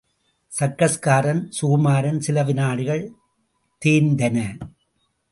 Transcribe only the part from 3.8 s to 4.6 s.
தேய்ந்தன.